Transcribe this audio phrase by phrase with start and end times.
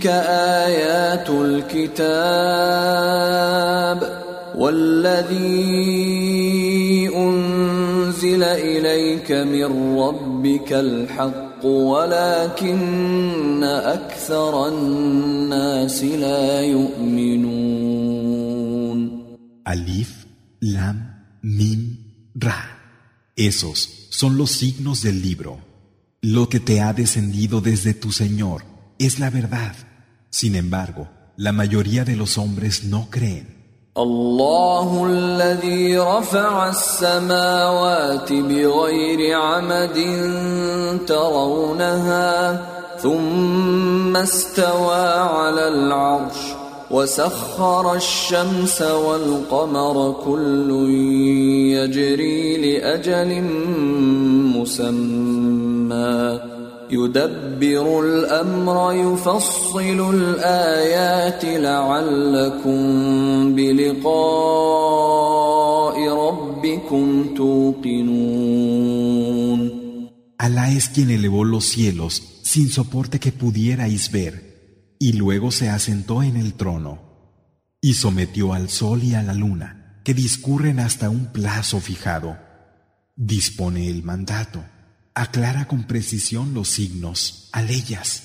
[0.00, 0.06] تلك
[0.66, 2.78] آيات الكتاب
[4.56, 5.56] والذي
[7.16, 12.84] أنزل إليك من ربك الحق ولكن
[13.64, 17.76] أكثر الناس لا يؤمنون
[19.66, 20.10] Alif,
[20.60, 20.98] Lam,
[21.42, 21.80] Mim,
[22.36, 22.60] Ra.
[23.34, 25.58] Esos son los signos del libro.
[26.22, 28.62] Lo que te ha descendido desde tu Señor
[28.98, 29.74] es la verdad.
[30.31, 33.61] Sin embargo, la mayoría de los hombres no creen.
[33.97, 39.97] الله الذي رفع السماوات بغير عمد
[41.07, 42.61] ترونها
[42.97, 46.37] ثم استوى على العرش
[46.91, 50.69] وسخر الشمس والقمر كل
[51.75, 53.41] يجري لاجل
[54.55, 56.50] مسمى
[56.90, 62.78] يدبر الامر يفصل الايات لعلكم
[63.54, 64.76] بلقاء
[66.08, 68.56] ربكم توقنون
[70.38, 76.22] Alá es quien elevó los cielos sin soporte que pudierais ver, y luego se asentó
[76.22, 77.00] en el trono,
[77.80, 82.38] y sometió al sol y a la luna, que discurren hasta un plazo fijado.
[83.16, 84.62] Dispone el mandato,
[85.14, 88.22] aclara con precisión los signos, a leyes,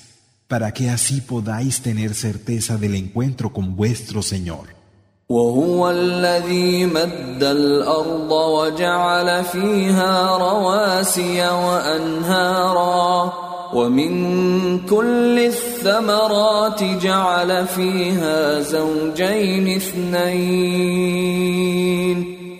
[0.48, 4.82] para que así podáis tener certeza del encuentro con vuestro Señor.
[5.28, 13.32] وهو الذي مد الارض وجعل فيها رواسي وانهارا
[13.74, 21.32] ومن كل الثمرات جعل فيها زوجين اثنين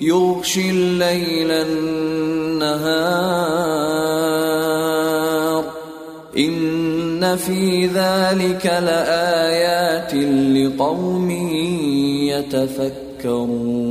[0.00, 3.02] يغشي الليل النهار
[7.26, 10.14] ان في ذلك لايات
[10.56, 11.30] لقوم
[12.30, 13.82] يتفكرون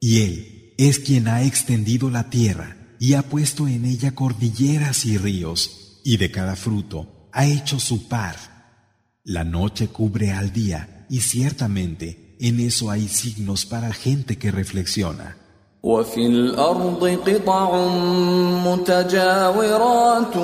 [0.00, 5.16] Y Él es quien ha extendido la tierra y ha puesto en ella cordilleras y
[5.16, 5.60] ríos,
[6.04, 8.36] y de cada fruto ha hecho su par.
[9.24, 15.36] La noche cubre al día, y ciertamente en eso hay signos para gente que reflexiona.
[15.83, 17.87] وفي الأرض قطع
[18.65, 20.37] متجاورات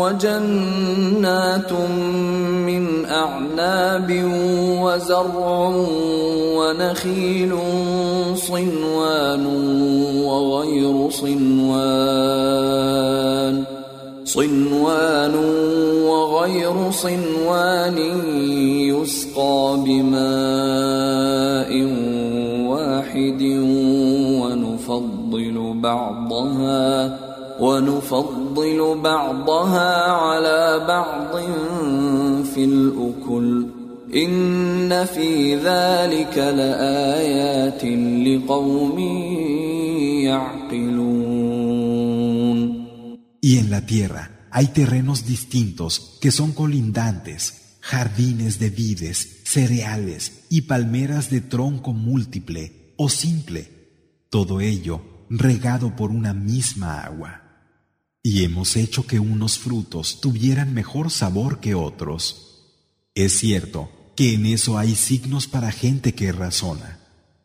[0.00, 1.72] وجنات
[2.66, 4.22] من أعناب
[4.82, 5.72] وزرع
[6.56, 7.58] ونخيل
[8.34, 9.46] صنوان
[10.24, 12.64] وغير صنوان
[14.24, 15.34] صنوان
[16.04, 17.98] وغير صنوان
[18.88, 21.03] يسقى بماء
[25.83, 27.19] بعضها
[27.59, 31.33] ونفضل بعضها على بعض
[32.43, 33.65] في الأكل
[34.15, 37.85] إن في ذلك لآيات
[38.27, 38.99] لقوم
[40.23, 41.19] يعقلون
[43.41, 50.61] Y en la tierra hay terrenos distintos que son colindantes, jardines de vides, cereales y
[50.61, 53.61] palmeras de tronco múltiple o simple,
[54.29, 57.41] todo ello regado por una misma agua.
[58.21, 62.71] Y hemos hecho que unos frutos tuvieran mejor sabor que otros.
[63.15, 66.99] Es cierto que en eso hay signos para gente que razona.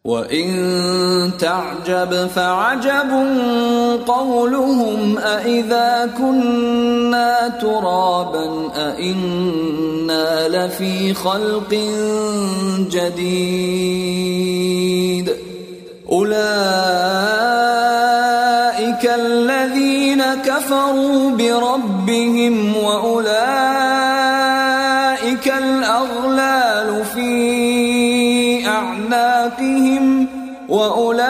[0.04, 3.10] وإن تعجب فعجب
[4.06, 11.74] قولهم أإذا كنا ترابا أإنا لفي خلق
[12.90, 14.04] جديد
[16.12, 17.37] أولئك
[20.68, 23.36] كفروا بربهم وأولئك
[25.48, 30.26] الأغلال في أعناقهم
[30.68, 31.24] وأولئك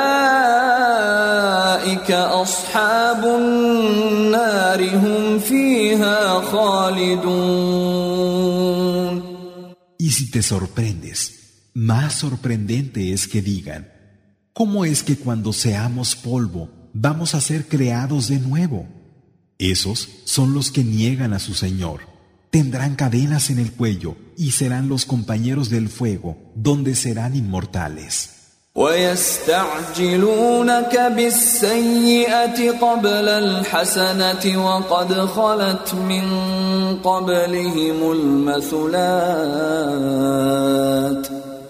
[2.10, 7.54] أصحاب النار هم فيها خالدون
[9.96, 11.18] Y si te sorprendes,
[11.72, 13.88] más sorprendente es que digan,
[14.52, 18.86] ¿cómo es que cuando seamos polvo vamos a ser creados de nuevo.
[19.58, 22.00] Esos son los que niegan a su Señor.
[22.50, 28.30] Tendrán cadenas en el cuello y serán los compañeros del fuego, donde serán inmortales.
[28.74, 30.14] ويستعجلونك
[31.16, 36.24] بالسيئة قبل الحسنة وقد خلت من
[37.04, 39.44] قبلهم المثلات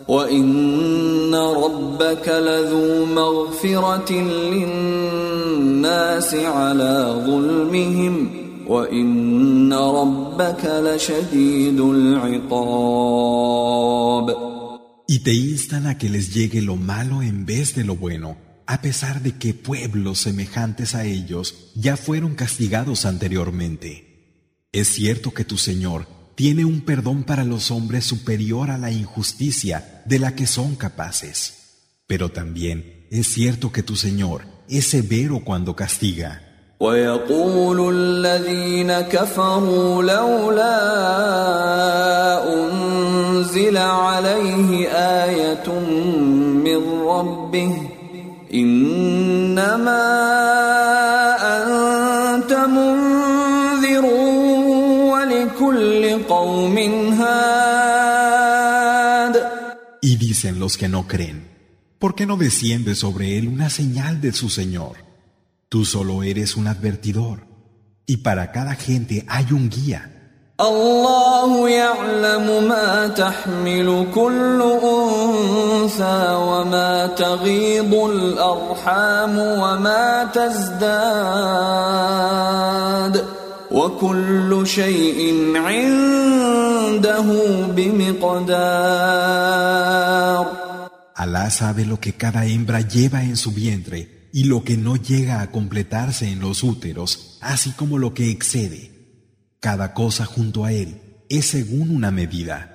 [0.08, 4.12] وإن ربك لذو مغفرة
[4.52, 8.30] للناس على ظلمهم
[8.68, 13.24] وإن ربك لشديد العقاب
[15.06, 18.80] Y te instan a que les llegue lo malo en vez de lo bueno, a
[18.80, 24.14] pesar de que pueblos semejantes a ellos ya fueron castigados anteriormente.
[24.72, 26.06] Es cierto que tu Señor
[26.38, 31.94] tiene un perdón para los hombres superior a la injusticia de la que son capaces.
[32.06, 36.40] Pero también es cierto que tu Señor es severo cuando castiga.
[43.54, 44.88] أنزل عليه
[45.24, 45.68] آية
[46.64, 47.72] من ربه
[48.54, 50.37] إنما
[60.38, 61.48] dicen los que no creen,
[61.98, 64.96] ¿por qué no desciende sobre él una señal de su Señor?
[65.68, 67.46] Tú solo eres un advertidor,
[68.06, 70.10] y para cada gente hay un guía.
[70.60, 80.94] الله يعلم ما تحمل كل انثى وما تغيض الارحام وما تزداد
[83.70, 87.26] وكل شيء عنده
[87.76, 89.44] بمقدار
[91.16, 95.40] Alá sabe lo que cada hembra lleva en su vientre y lo que no llega
[95.40, 98.90] a completarse en los úteros, así como lo que excede.
[99.60, 102.74] Cada cosa junto a él es según una medida.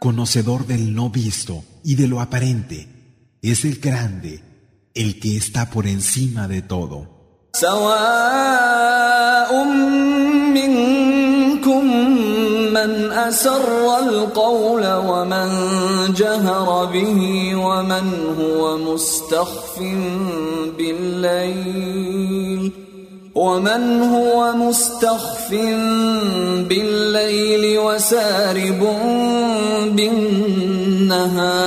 [0.00, 2.88] Conocedor del no visto y de lo aparente,
[3.42, 4.42] es el grande,
[4.94, 7.08] el que está por encima de todo.
[12.72, 15.48] من أسر القول ومن
[16.14, 18.06] جهر به ومن
[18.40, 19.78] هو مستخف
[20.78, 22.72] بالليل
[23.36, 25.50] ومن هو مستخف
[26.68, 28.80] بالليل وسارب
[29.96, 31.62] بالنهار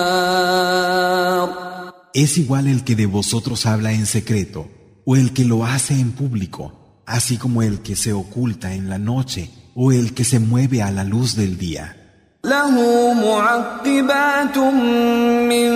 [2.14, 4.70] Es igual el que de vosotros habla en secreto
[5.06, 8.98] o el que lo hace en público, así como el que se oculta en la
[8.98, 11.98] noche o el que se mueve a la luz del día.
[12.46, 15.70] له معقبات من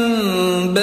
[0.73, 0.82] بين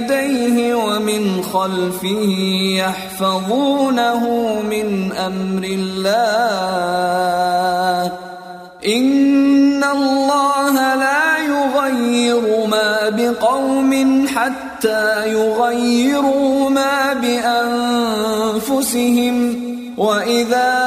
[0.00, 2.28] يديه ومن خلفه
[2.76, 4.22] يحفظونه
[4.70, 6.10] من أمر الله.
[8.86, 13.92] إن الله لا يغير ما بقوم
[14.28, 17.12] حتى يغيروا ما
[18.72, 19.36] بأنفسهم.
[19.96, 20.79] وإذا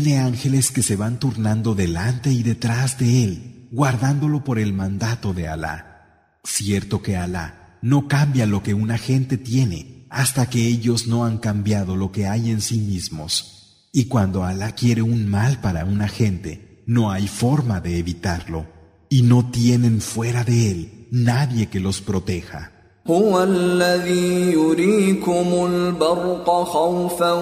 [0.00, 5.32] tiene ángeles que se van turnando delante y detrás de él, guardándolo por el mandato
[5.32, 6.40] de Alá.
[6.42, 11.38] Cierto que Alá no cambia lo que una gente tiene hasta que ellos no han
[11.38, 13.88] cambiado lo que hay en sí mismos.
[13.92, 18.66] Y cuando Alá quiere un mal para una gente, no hay forma de evitarlo.
[19.08, 22.72] Y no tienen fuera de él nadie que los proteja.
[23.07, 27.33] هو الذي يريكم البرق خوفا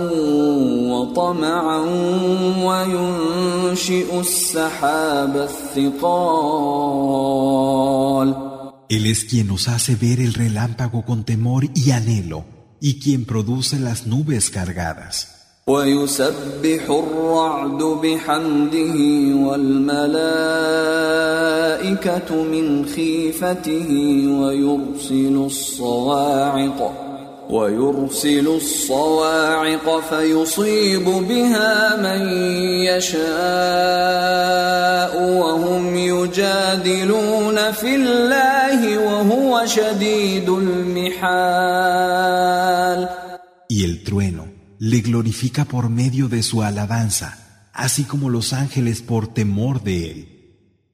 [0.92, 1.80] وطمعا
[2.64, 6.88] وينشئ السحاب الثقال
[8.90, 12.46] Él es quien nos hace ver el relámpago con temor y anhelo
[12.80, 15.41] y quien produce las nubes cargadas.
[15.67, 18.95] ويسبح الرعد بحمده
[19.47, 20.03] والملائكة
[22.43, 23.89] من خيفته
[24.41, 26.93] ويرسل الصواعق
[27.51, 32.29] ويرسل الصواعق فيصيب بها من
[32.91, 33.23] يشاء
[35.23, 41.93] وهم يجادلون في الله وهو شديد المحال.
[43.69, 49.34] Y el trueno le glorifica por medio de su alabanza, así como los ángeles por
[49.34, 50.38] temor de él.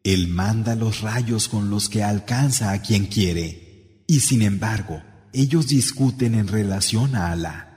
[0.04, 5.02] Él manda los rayos con los que alcanza a quien quiere, y sin embargo,
[5.32, 7.70] ellos discuten en relación a Alá.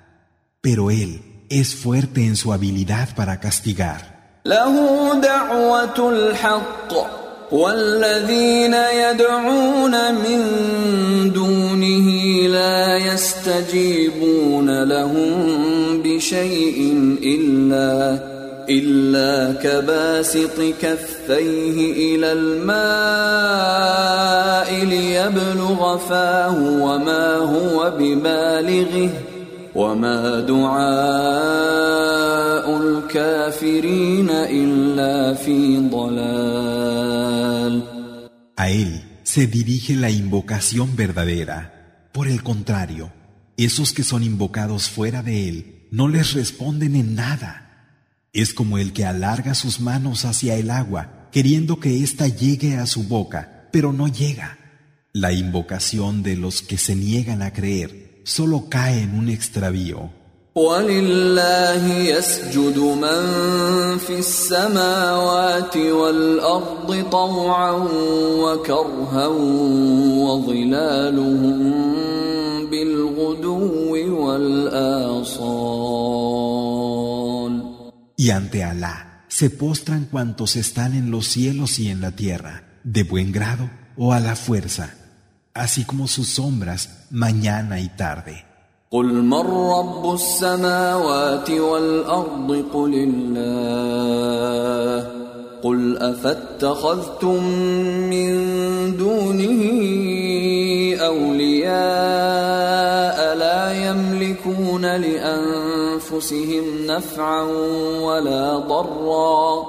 [0.61, 4.14] Pero él es fuerte en su habilidad para castigar.
[7.52, 10.40] والذين يدعون من
[11.33, 12.09] دونه
[12.49, 15.60] لا يستجيبون لهم
[16.22, 16.78] بشيء
[17.24, 17.90] إلا
[18.70, 21.78] إلا كباسط كفيه
[22.16, 22.70] إلى الماء
[24.86, 29.10] ليبلغ فاه وما هو ببالغه
[29.75, 30.78] وما دعاء
[32.78, 37.82] الكافرين إلا في ضلال
[38.58, 41.58] A él se dirige la invocación verdadera.
[42.12, 43.12] Por el contrario,
[43.58, 47.62] esos que son invocados fuera de él no les responden en nada.
[48.33, 52.87] Es como el que alarga sus manos hacia el agua, queriendo que ésta llegue a
[52.87, 54.59] su boca, pero no llega.
[55.12, 60.11] La invocación de los que se niegan a creer solo cae en un extravío.
[60.57, 63.21] ولله يسجد من
[63.99, 67.88] في السماوات والأرض طوعا
[68.40, 69.26] وكرها
[70.25, 71.87] وظلالهم
[72.71, 73.89] بالغدو والآصال
[78.19, 83.02] Y ante Alá se postran cuantos están en los cielos y en la tierra, de
[83.02, 84.95] buen grado o a la fuerza,
[85.55, 88.45] así como sus sombras mañana y tarde.
[88.90, 94.47] قل من رب السماوات والأرض قل الله
[95.62, 97.45] قل أفاتخذتم
[98.11, 98.31] من
[98.97, 99.62] دونه
[101.00, 102.70] أولياء لا
[104.72, 107.42] يملكون لأنفسهم نفعا
[108.01, 109.66] ولا ضرا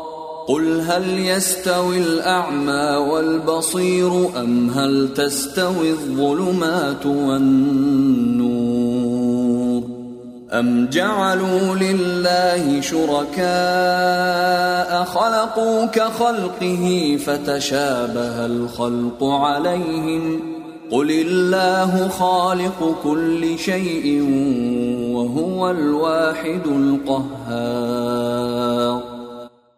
[0.49, 8.13] قل هل يستوي الأعمى والبصير أم هل تستوي الظلمات والنور
[10.53, 13.45] أم جعلوا لله شركاء
[15.05, 24.22] خلقوا كخلقه فتشابه الخلق عليهم قل الله خالق كل شيء
[25.12, 28.28] وهو الواحد القهار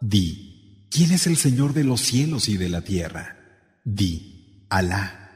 [0.01, 3.37] Di, ¿quién es el Señor de los cielos y de la tierra?
[3.83, 5.29] Di, Alá.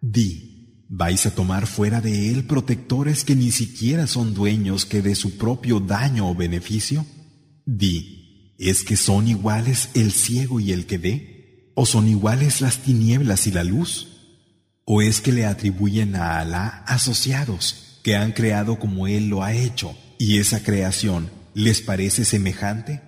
[0.00, 0.54] Di,
[0.88, 5.36] ¿Vais a tomar fuera de él protectores que ni siquiera son dueños que de su
[5.36, 7.04] propio daño o beneficio?
[7.66, 11.72] Di, ¿es que son iguales el ciego y el que ve?
[11.74, 14.07] ¿O son iguales las tinieblas y la luz?
[14.91, 19.53] ¿O es que le atribuyen a Alá asociados que han creado como Él lo ha
[19.53, 22.99] hecho y esa creación les parece semejante?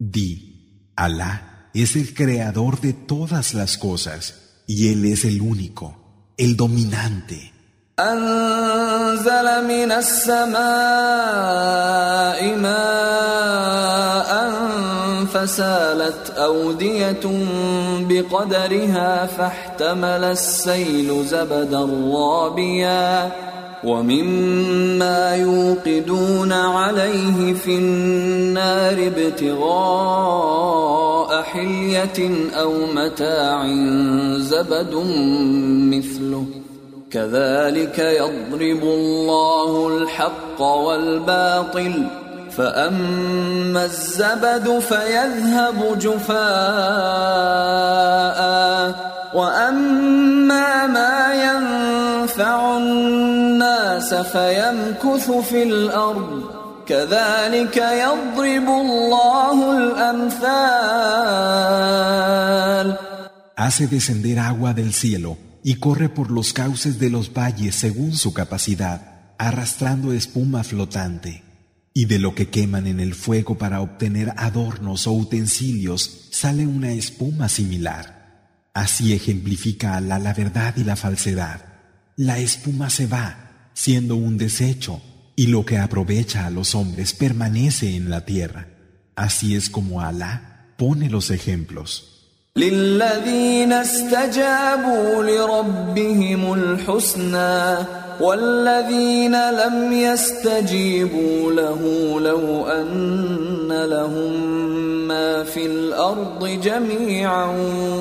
[0.00, 6.34] Di, Alá es el creador de todas las cosas y Él es el único.
[6.36, 7.52] el dominante.
[15.24, 17.20] فسالت أودية
[18.00, 23.32] بقدرها فاحتمل السيل زبدا رابيا
[23.84, 30.26] ومما يوقدون عليه في النار ابتغاء
[31.42, 33.66] حلية أو متاع
[34.38, 34.94] زبد
[35.94, 36.46] مثله.
[37.10, 42.25] كذلك يضرب الله الحق والباطل
[42.55, 46.41] فأما الزبد فيذهب جفاء
[49.33, 56.43] وأما ما ينفع الناس فيمكث في الأرض
[56.87, 61.31] كذلك يضرب الله الأمثال
[63.55, 68.33] Hace descender agua del cielo y corre por los cauces de los valles según su
[68.33, 69.01] capacidad,
[69.37, 71.44] arrastrando espuma flotante.
[71.96, 76.92] Y de lo que queman en el fuego para obtener adornos o utensilios sale una
[76.92, 78.68] espuma similar.
[78.74, 81.62] Así ejemplifica Alá la verdad y la falsedad.
[82.16, 85.00] La espuma se va, siendo un desecho,
[85.36, 88.68] y lo que aprovecha a los hombres permanece en la tierra.
[89.14, 92.12] Así es como Alá pone los ejemplos.
[98.20, 101.80] والذين لم يستجيبوا له
[102.20, 104.56] لو أن لهم
[105.08, 107.54] ما في الأرض جميعا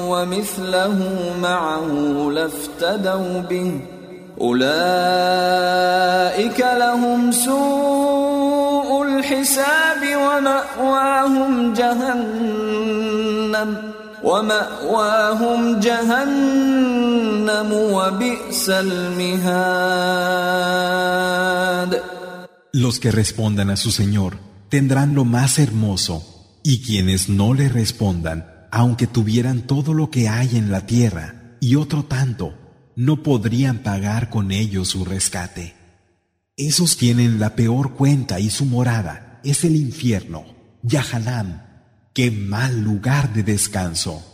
[0.10, 1.00] ومثله
[1.42, 1.88] معه
[2.34, 3.72] لافتدوا به
[4.42, 4.66] أولئك
[6.78, 13.16] لهم سوء الحساب ومأواهم جهنم
[14.24, 16.95] ومأواهم جهنم
[17.93, 20.21] وبئس المهاد
[22.73, 28.47] Los que respondan a su Señor tendrán lo más hermoso y quienes no le respondan,
[28.71, 32.55] aunque tuvieran todo lo que hay en la tierra y otro tanto,
[32.97, 35.75] no podrían pagar con ellos su rescate.
[36.57, 40.45] Esos tienen la peor cuenta y su morada es el infierno,
[40.83, 41.63] Yahanam,
[42.13, 44.34] qué mal lugar de descanso.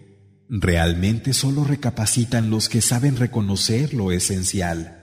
[0.50, 5.02] Realmente solo recapacitan los que saben reconocer lo esencial.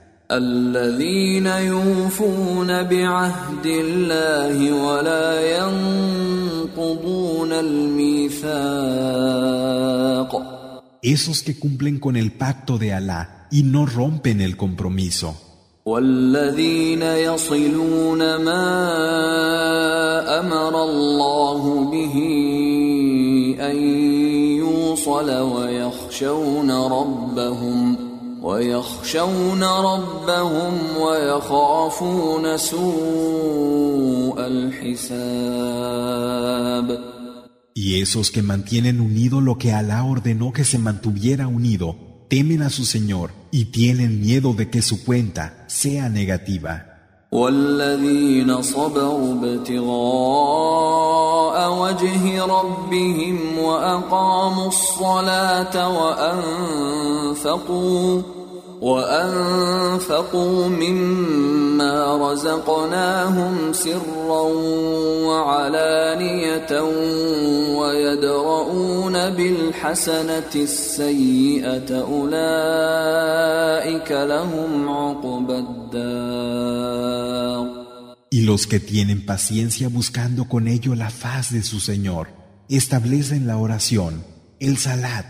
[11.02, 15.40] Esos que cumplen con el pacto de Alá y no rompen el compromiso.
[15.86, 18.66] والذين يصلون ما
[20.40, 22.16] امر الله به
[23.60, 24.17] ان
[25.18, 27.96] يوصل ويخشون ربهم
[28.42, 35.84] ويخشون ربهم ويخافون سوء الحساب
[37.76, 41.96] Y esos que mantienen unido lo que Alá ordenó que se mantuviera unido
[42.28, 46.87] temen a su Señor y tienen miedo de que su cuenta sea negativa.
[47.31, 50.79] والذين صبروا ابتغاء
[51.81, 55.89] وجه ربهم وأقاموا الصلاة
[57.35, 58.21] وأنفقوا
[58.80, 64.42] وأنفقوا مما رزقناهم سرا
[65.28, 66.82] وعلانية
[67.78, 72.40] ويدرؤون بالحسنة السيئة أولئك
[74.10, 77.04] لهم عقبى الدار
[78.30, 82.26] Y los que tienen paciencia buscando con ello la faz de su Señor,
[82.68, 84.24] establecen la oración,
[84.58, 85.26] el salat,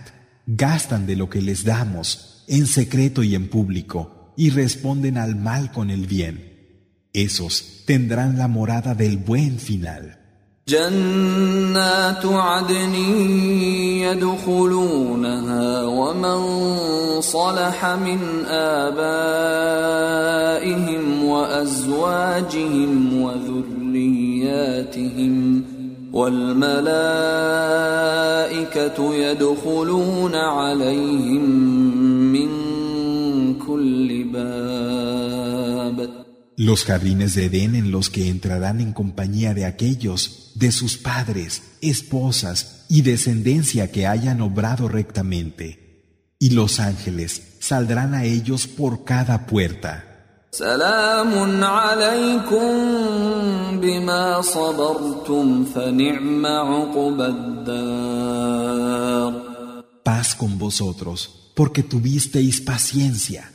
[0.46, 5.72] gastan de lo que les damos, en secreto y en público, y responden al mal
[5.72, 6.52] con el bien.
[7.12, 10.24] Esos tendrán la morada del buen final.
[10.68, 12.94] جنات عدن
[14.00, 16.40] يدخلونها ومن
[17.20, 19.64] صلح من آبائهم
[21.24, 24.44] وأزواجهم وذرياتهم
[26.12, 26.74] والملائكة
[29.14, 31.74] يدخلون عليهم
[36.56, 41.62] Los jardines de Edén en los que entrarán en compañía de aquellos, de sus padres,
[41.80, 46.28] esposas y descendencia que hayan obrado rectamente.
[46.38, 50.07] Y los ángeles saldrán a ellos por cada puerta.
[60.02, 63.50] Paz con vosotros, porque tuvisteis paciencia.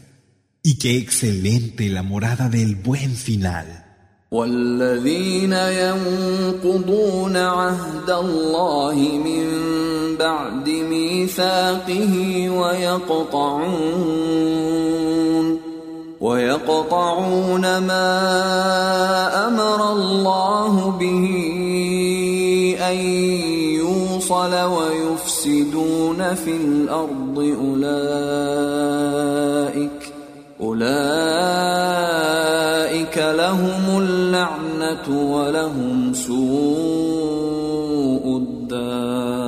[0.61, 3.85] Y qué excelente la morada del buen final.
[4.31, 8.95] والذين ينقضون عهد الله
[9.25, 9.45] من
[10.17, 12.13] بعد ميثاقه
[12.49, 14.29] ويقطعون
[16.24, 18.08] ويقطعون ما
[19.48, 21.26] أمر الله به
[22.80, 22.96] أن
[23.84, 27.94] يوصل ويفسدون في الأرض أولئك
[30.60, 30.96] أولئك
[33.18, 36.36] لهم اللعنة ولهم سوء
[38.36, 39.44] الدار.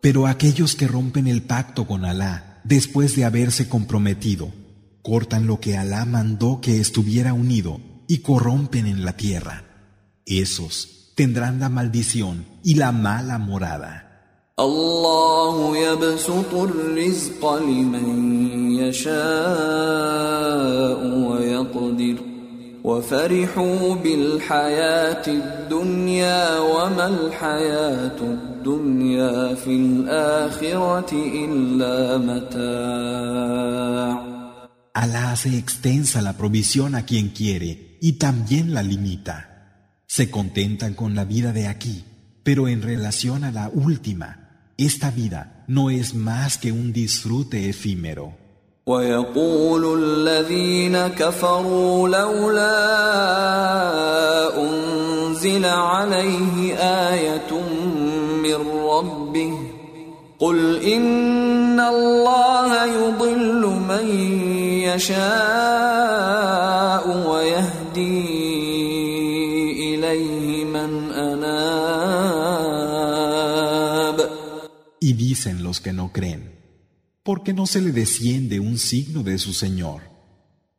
[0.00, 4.65] Pero aquellos que rompen el pacto con Allah después de haberse comprometido
[5.05, 9.63] cortan lo que Alá mandó que estuviera unido y corrompen en la tierra.
[10.25, 14.07] Esos tendrán la maldición y la mala morada.
[14.59, 18.07] الله يبسط الرزق لمن
[18.79, 19.11] يشاء
[21.29, 22.15] ويقدر
[22.83, 33.61] وفرحوا بالحياة الدنيا وما الحياة الدنيا في الآخرة إلا متاع
[34.95, 40.03] Alá hace extensa la provisión a quien quiere y también la limita.
[40.07, 42.05] Se contentan con la vida de aquí
[42.43, 48.37] Pero en relación a la última, esta vida no es más que un disfrute efímero.
[48.85, 52.73] ويقول الذين كفروا لولا
[54.57, 56.75] أنزل عليه
[57.09, 57.53] آية
[58.43, 59.53] من ربه
[60.39, 64.07] قل إن الله يضل من
[64.87, 65.21] يشاء
[67.27, 68.21] ويهدي
[69.95, 71.61] إليه من أناب
[75.03, 76.59] Y dicen los que no creen,
[77.23, 80.01] ¿por qué no se le desciende un signo de su Señor?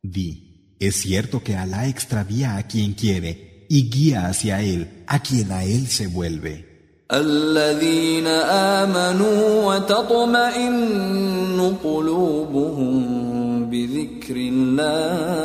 [0.02, 5.50] Di, es cierto que Alá extravía a quien quiere y guía hacia él a quien
[5.50, 6.72] a él se vuelve.
[7.12, 13.15] الذين آمنوا وتطمئن قلوبهم
[13.76, 15.42] بذكر الله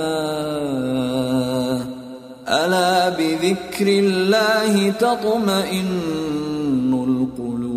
[2.47, 7.67] ألا بذكر الله تطمئن القلوب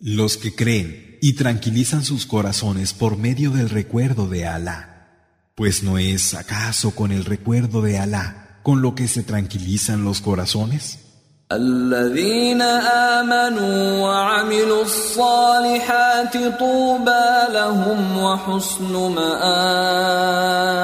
[0.00, 4.88] Los que creen y tranquilizan sus corazones por medio del recuerdo de Alá.
[5.54, 10.20] Pues no es acaso con el recuerdo de Alá con lo que se tranquilizan los
[10.20, 10.98] corazones?
[11.52, 12.62] الذين
[13.18, 20.82] آمنوا وعملوا الصالحات طوبى لهم وحسن مآب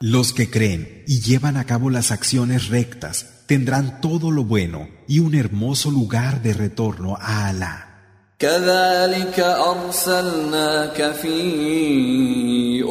[0.00, 5.20] Los que creen y llevan a cabo las acciones rectas tendrán todo lo bueno y
[5.20, 7.94] un hermoso lugar de retorno a Alá.
[8.38, 12.82] كذلك أرسلناك في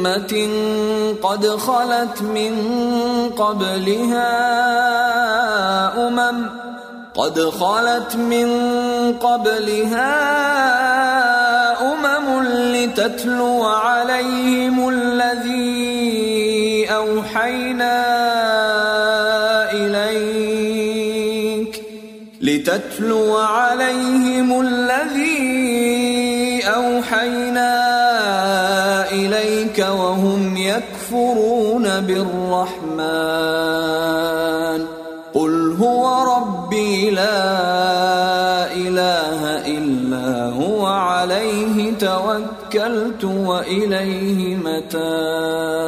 [0.00, 0.48] أمة
[1.22, 2.54] قد خلت من
[3.36, 4.32] قبلها
[6.08, 6.50] أمم
[7.14, 8.48] قد خلت من
[9.12, 10.16] قبلها
[11.92, 12.42] أمم
[12.74, 17.96] لتتلو عليهم الذي أوحينا
[19.72, 21.00] إليك
[22.40, 25.29] لتتلو عليهم الذي
[29.69, 32.95] إليك وهم يكفرون بالرحمن
[35.33, 36.03] قل هو
[36.35, 45.85] ربي لا إله إلا هو عليه توكلت وإليه متاب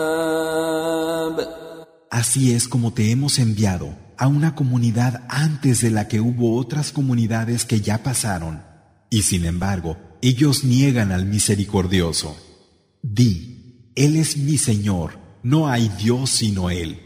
[2.10, 6.91] Así es como te hemos enviado a una comunidad antes de la que hubo otras
[6.91, 8.63] comunidades que ya pasaron,
[9.12, 12.36] y sin embargo, ellos niegan al misericordioso.
[13.03, 13.50] Di,
[13.94, 16.98] Él es mi Señor, no hay Dios sino Él.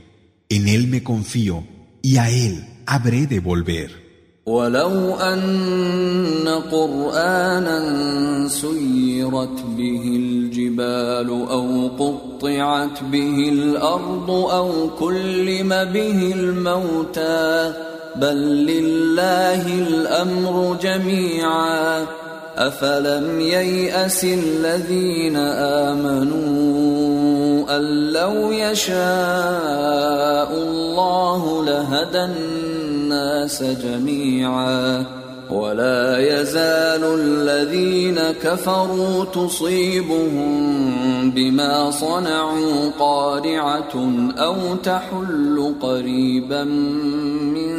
[0.48, 1.64] En Él me confío,
[2.00, 4.06] y a Él habré de volver.
[4.46, 7.78] ولو أن قرآنا
[8.48, 17.72] سيرت به الجبال أو قطعت به الأرض أو كلم به الموتى
[18.16, 22.06] بل لله الأمر جميعا
[22.56, 25.36] أفلم ييأس الذين
[25.86, 26.55] آمنوا
[27.76, 35.04] أن لو يشاء الله لهدى الناس جميعا
[35.50, 40.50] ولا يزال الذين كفروا تصيبهم
[41.30, 43.94] بما صنعوا قارعة
[44.38, 46.64] أو تحل قريبا
[47.54, 47.74] من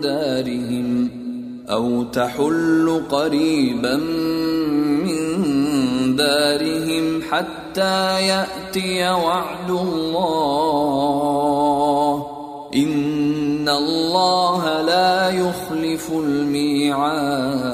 [0.00, 1.10] دارهم
[1.70, 4.61] أو تحل قريبا من
[6.21, 11.17] دارهم حتى يأتي وعد الله
[12.75, 17.67] إن الله لا يخلف الميعاد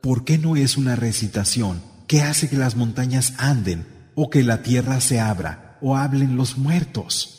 [0.00, 4.62] ¿Por qué no es una recitación que hace que las montañas anden, o que la
[4.62, 7.34] tierra se abra, o hablen los muertos?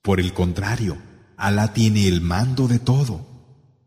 [0.00, 0.96] Por el contrario,
[1.36, 3.26] Alá tiene el mando de todo.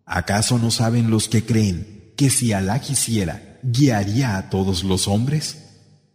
[0.06, 5.58] ¿Acaso no saben los que creen que si Alá quisiera, guiaría a todos los hombres?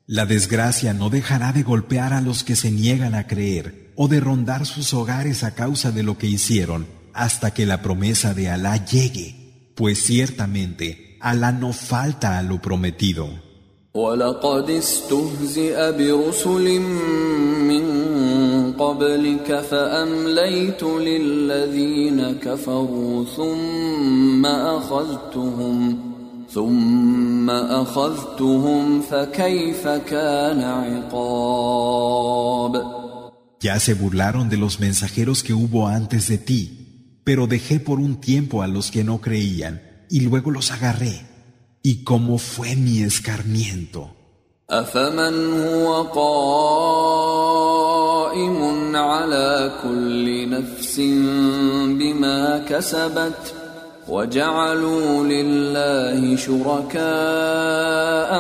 [0.06, 4.20] La desgracia no dejará de golpear a los que se niegan a creer o de
[4.20, 8.84] rondar sus hogares a causa de lo que hicieron hasta que la promesa de Alá
[8.84, 13.28] llegue, pues ciertamente Alá no falta a lo prometido.
[13.94, 16.80] ولقد استهزئ برسل
[17.70, 17.84] من
[18.72, 25.98] قبلك فأمليت للذين كفروا ثم أخذتهم
[26.52, 32.38] ثم أخذتهم فكيف كان عقاب
[33.60, 38.20] Ya se burlaron de los mensajeros que hubo antes de ti, pero dejé por un
[38.20, 41.26] tiempo a los que no creían y luego los agarré.
[41.82, 44.14] ¿Y cómo fue mi escarmiento?
[44.70, 47.38] أفمن هو قائم
[48.96, 51.00] على كل نفس
[51.98, 53.54] بما كسبت
[54.09, 57.03] وجعلوا لله شركاء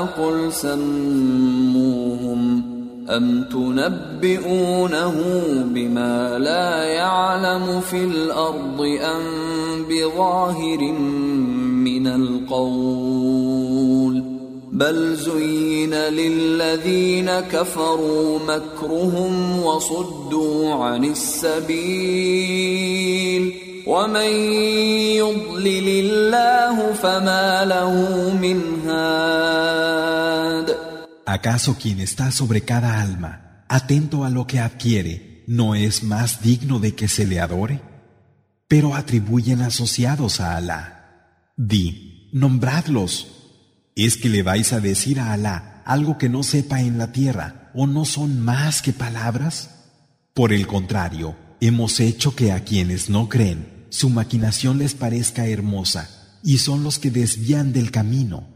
[0.05, 2.63] قل سموهم
[3.09, 5.13] أم تنبئونه
[5.65, 9.23] بما لا يعلم في الأرض أم
[9.89, 10.91] بظاهر
[11.83, 13.53] من القول
[14.71, 23.22] بل زين للذين كفروا مكرهم وصدوا عن السبيل
[23.86, 24.32] ومن
[25.16, 27.92] يضلل الله فما له
[28.34, 29.88] من هاد
[31.28, 36.78] ¿Acaso quien está sobre cada alma, atento a lo que adquiere, no es más digno
[36.78, 37.82] de que se le adore?
[38.66, 41.52] Pero atribuyen asociados a Alá.
[41.54, 43.26] Di, nombradlos.
[43.94, 47.70] ¿Es que le vais a decir a Alá algo que no sepa en la tierra
[47.74, 49.70] o no son más que palabras?
[50.32, 56.08] Por el contrario, hemos hecho que a quienes no creen, su maquinación les parezca hermosa
[56.42, 58.46] y son los que desvían del camino.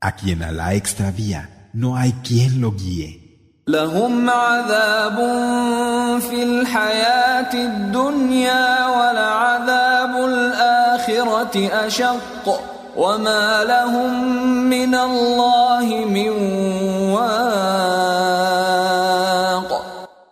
[0.00, 3.20] A quien Alá extravía, no hay quien lo guíe.
[3.70, 5.16] لهم عذاب
[6.20, 12.60] في الحياة الدنيا ولعذاب الآخرة أشق
[12.96, 14.12] وما لهم
[14.68, 16.30] من الله من
[17.14, 18.10] واق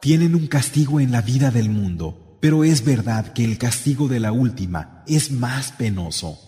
[0.00, 4.20] Tienen un castigo en la vida del mundo, pero es verdad que el castigo de
[4.20, 6.38] la última es más penoso.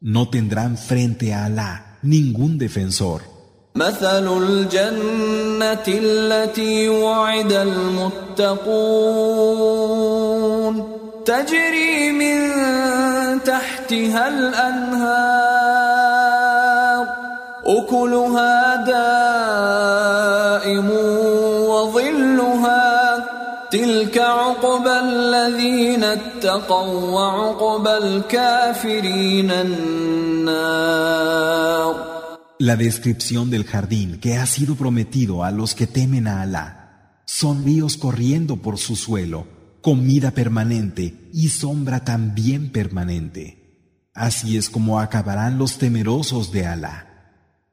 [0.00, 3.36] No tendrán frente a Alá ningún defensor.
[3.76, 8.56] مثل الجنة التي وعد المتقون
[11.24, 12.52] تجري من
[13.44, 15.76] تحتها الأنهار
[17.66, 19.76] أكلها دائم
[24.80, 30.86] عقبى الذين اتقوا وعقبى الكافرين النار
[32.58, 37.64] La descripción del jardín que ha sido prometido a los que temen a Alá son
[37.64, 39.46] ríos corriendo por su suelo,
[39.82, 44.08] comida permanente y sombra también permanente.
[44.14, 47.06] Así es como acabarán los temerosos de Alá.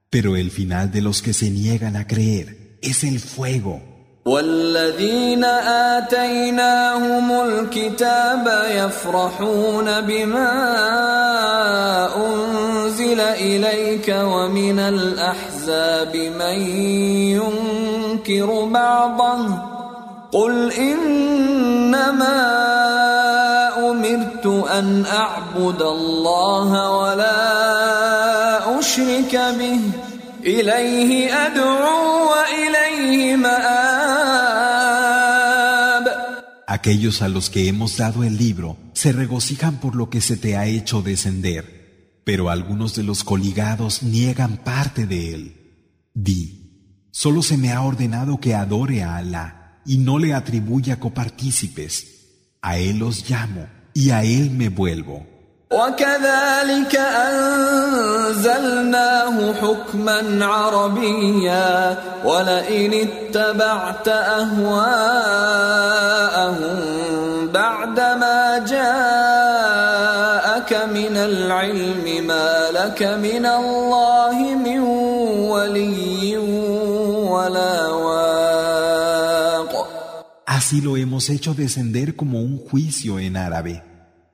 [0.09, 3.81] Pero el final de los que se niegan a creer es el fuego.
[4.28, 5.44] والذين
[5.94, 10.52] آتيناهم الكتاب يفرحون بما
[12.16, 16.60] أنزل إليك ومن الأحزاب من
[17.40, 19.38] ينكر بعضه
[20.32, 22.38] قل إنما
[23.90, 29.80] أمرت أن أعبد الله ولا أشرك به
[30.44, 33.77] إليه أدعو وإليه مآب
[36.78, 40.56] Aquellos a los que hemos dado el libro se regocijan por lo que se te
[40.56, 45.56] ha hecho descender, pero algunos de los coligados niegan parte de él.
[46.14, 52.52] Di, solo se me ha ordenado que adore a Alá y no le atribuya copartícipes.
[52.62, 55.26] A él los llamo y a él me vuelvo.
[55.70, 56.96] وكذلك
[58.16, 58.72] أنزلناه
[59.52, 65.38] حكما عربيا ولئن اتبعت أهواءهم
[67.52, 69.68] بعدما جاءك
[70.72, 74.78] من العلم ما لك من الله من
[75.52, 76.36] ولي
[77.28, 78.28] ولا واق
[80.58, 83.97] Así lo hemos hecho descender como un juicio en árabe.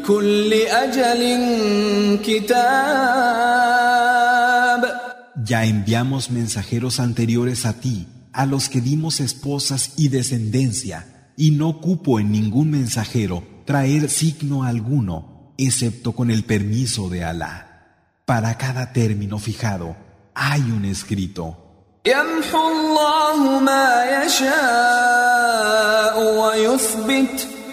[0.00, 1.20] لكل أجل
[2.24, 3.76] كتاب
[5.48, 11.80] Ya enviamos mensajeros anteriores a ti, a los que dimos esposas y descendencia, y no
[11.80, 17.66] cupo en ningún mensajero traer signo alguno, excepto con el permiso de Alá.
[18.24, 19.94] Para cada término fijado
[20.34, 21.66] hay un escrito.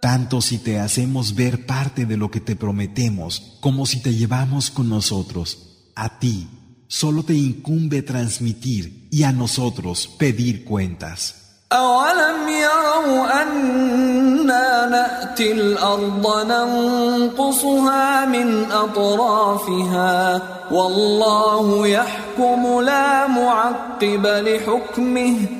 [0.00, 4.70] Tanto si te hacemos ver parte de lo que te prometemos, como si te llevamos
[4.70, 6.48] con nosotros, a ti
[6.88, 11.46] solo te incumbe transmitir y a nosotros pedir cuentas.
[11.72, 25.59] أولم يروا أنا نأتي الأرض ننقصها من أطرافها والله يحكم لا معقب لحكمه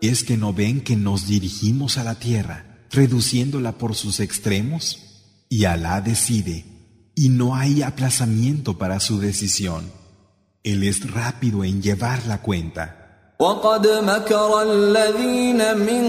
[0.00, 5.44] Es que no ven que nos dirigimos a la tierra, reduciéndola por sus extremos?
[5.50, 6.64] Y Alá decide,
[7.14, 9.92] y no hay aplazamiento para su decisión.
[10.62, 13.07] Él es rápido en llevar la cuenta.
[13.39, 16.03] وقد مكر الذين من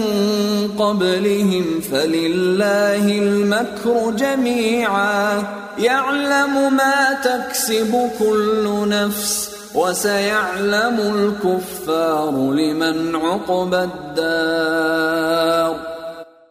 [0.77, 5.43] قبلهم فلله المكر جميعا
[5.79, 15.75] يعلم ما تكسب كل نفس وسيعلم الكفار لمن عقبى الدار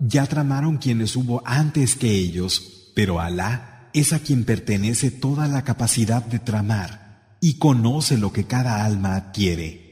[0.07, 5.63] Ya tramaron quienes hubo antes que ellos, pero Alá es a quien pertenece toda la
[5.65, 6.91] capacidad de tramar
[7.41, 9.85] y conoce lo que cada alma adquiere.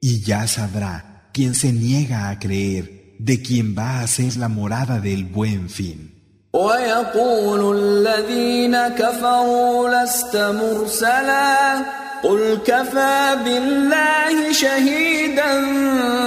[0.00, 5.00] Y ya sabrá quien se niega a creer de quien va a ser la morada
[5.00, 6.16] del buen fin.
[6.56, 11.76] ويقول الذين كفروا لست مرسلا
[12.22, 15.60] قل كفى بالله شهيدا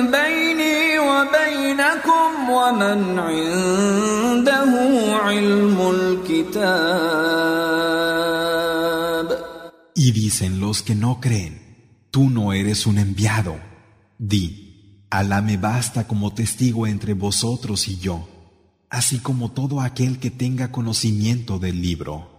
[0.01, 4.71] بيني وبينكم ومن عنده
[5.23, 6.99] علم الكتاب
[9.95, 11.62] Y dicen los que no creen,
[12.14, 13.59] tú no eres un enviado.
[14.18, 18.29] Di, Alá me basta como testigo entre vosotros y yo,
[18.88, 22.33] así como todo aquel que tenga conocimiento del libro.